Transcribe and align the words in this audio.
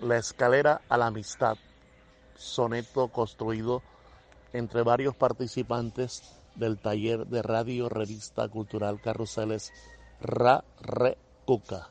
la 0.00 0.16
escalera 0.18 0.80
a 0.88 0.98
la 0.98 1.06
amistad, 1.06 1.56
soneto 2.36 3.06
construido 3.08 3.80
entre 4.52 4.82
varios 4.82 5.14
participantes 5.14 6.22
del 6.56 6.78
taller 6.78 7.26
de 7.28 7.42
radio 7.42 7.88
revista 7.88 8.48
cultural 8.48 9.00
Carruseles 9.00 9.72
Ra 10.20 10.64
Re 10.80 11.16
Cuca. 11.44 11.90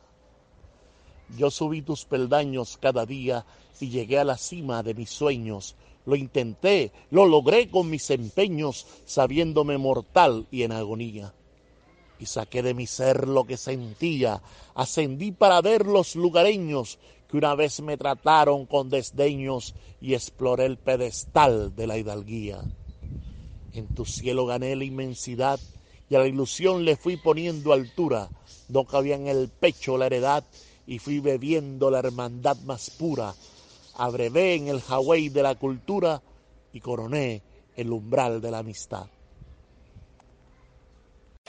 Yo 1.38 1.50
subí 1.50 1.82
tus 1.82 2.04
peldaños 2.04 2.78
cada 2.78 3.06
día 3.06 3.46
y 3.80 3.88
llegué 3.90 4.20
a 4.20 4.26
la 4.26 4.38
cima 4.38 4.84
de 4.84 4.94
mis 4.94 5.10
sueños. 5.10 5.76
Lo 6.06 6.18
intenté, 6.18 6.92
lo 7.10 7.26
logré 7.26 7.70
con 7.70 7.90
mis 7.90 8.10
empeños, 8.10 8.86
sabiéndome 9.06 9.78
mortal 9.78 10.46
y 10.52 10.64
en 10.64 10.74
agonía 10.74 11.34
y 12.22 12.28
saqué 12.28 12.62
de 12.62 12.76
mi 12.76 12.86
ser 12.86 13.28
lo 13.28 13.46
que 13.46 13.58
sentía. 13.58 14.42
Ascendí 14.76 15.32
para 15.32 15.60
ver 15.62 15.88
los 15.88 16.16
lugareños 16.16 17.00
que 17.28 17.38
una 17.38 17.56
vez 17.56 17.82
me 17.82 17.98
trataron 17.98 18.68
con 18.68 18.92
desdeños 18.92 19.74
y 20.00 20.14
exploré 20.14 20.66
el 20.66 20.78
pedestal 20.78 21.76
de 21.76 21.88
la 21.88 21.98
hidalguía. 21.98 22.62
En 23.74 23.88
tu 23.88 24.06
cielo 24.06 24.46
gané 24.46 24.76
la 24.76 24.84
inmensidad 24.84 25.60
y 26.10 26.16
a 26.16 26.20
la 26.20 26.28
ilusión 26.28 26.86
le 26.86 26.96
fui 26.96 27.18
poniendo 27.18 27.74
altura. 27.74 28.30
No 28.70 28.86
cabía 28.86 29.16
en 29.16 29.28
el 29.28 29.50
pecho 29.50 29.98
la 29.98 30.06
heredad 30.06 30.44
y 30.86 31.00
fui 31.00 31.22
bebiendo 31.22 31.90
la 31.90 32.00
hermandad 32.00 32.58
más 32.66 32.92
pura. 32.92 33.34
Abrevé 33.96 34.56
en 34.56 34.68
el 34.68 34.82
Hawái 34.82 35.30
de 35.30 35.42
la 35.42 35.56
cultura 35.56 36.22
y 36.72 36.82
coroné 36.82 37.42
el 37.76 37.92
umbral 37.92 38.42
de 38.42 38.52
la 38.52 38.60
amistad. 38.60 39.08